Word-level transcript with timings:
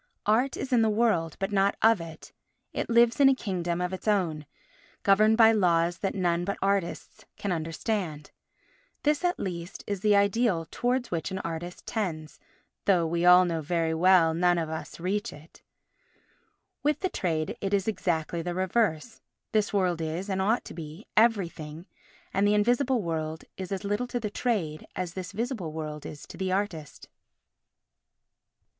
Art 0.25 0.57
is 0.57 0.73
in 0.73 0.81
the 0.81 0.89
world 0.89 1.35
but 1.37 1.51
not 1.51 1.75
of 1.83 2.01
it; 2.01 2.33
it 2.73 2.89
lives 2.89 3.19
in 3.19 3.29
a 3.29 3.35
kingdom 3.35 3.79
of 3.79 3.93
its 3.93 4.07
own, 4.07 4.47
governed 5.03 5.37
by 5.37 5.51
laws 5.51 5.99
that 5.99 6.15
none 6.15 6.43
but 6.43 6.57
artists 6.59 7.23
can 7.37 7.51
understand. 7.51 8.31
This, 9.03 9.23
at 9.23 9.39
least, 9.39 9.83
is 9.85 9.99
the 9.99 10.15
ideal 10.15 10.65
towards 10.71 11.11
which 11.11 11.29
an 11.29 11.37
artist 11.45 11.85
tends, 11.85 12.39
though 12.85 13.05
we 13.05 13.25
all 13.27 13.45
very 13.61 13.93
well 13.93 14.33
know 14.33 14.37
we 14.39 14.41
none 14.41 14.57
of 14.57 14.71
us 14.71 14.99
reach 14.99 15.31
it. 15.31 15.61
With 16.81 17.01
the 17.01 17.07
trade 17.09 17.55
it 17.61 17.71
is 17.71 17.87
exactly 17.87 18.41
the 18.41 18.55
reverse; 18.55 19.21
this 19.51 19.71
world 19.71 20.01
is, 20.01 20.29
and 20.31 20.41
ought 20.41 20.65
to 20.65 20.73
be, 20.73 21.05
everything, 21.15 21.85
and 22.33 22.47
the 22.47 22.55
invisible 22.55 23.03
world 23.03 23.43
is 23.55 23.71
as 23.71 23.83
little 23.83 24.07
to 24.07 24.19
the 24.19 24.31
trade 24.31 24.87
as 24.95 25.13
this 25.13 25.31
visible 25.31 25.71
world 25.71 26.07
is 26.07 26.25
to 26.25 26.37
the 26.37 26.51
artist. 26.51 27.07